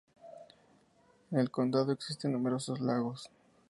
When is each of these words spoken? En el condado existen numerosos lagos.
En 1.29 1.37
el 1.37 1.51
condado 1.51 1.91
existen 1.91 2.31
numerosos 2.31 2.79
lagos. 2.81 3.29